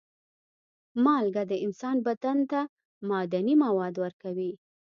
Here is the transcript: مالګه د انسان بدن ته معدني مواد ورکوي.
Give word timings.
مالګه 1.03 1.43
د 1.51 1.53
انسان 1.65 1.95
بدن 2.07 2.37
ته 2.51 2.59
معدني 3.09 3.55
مواد 3.63 3.95
ورکوي. 4.03 4.51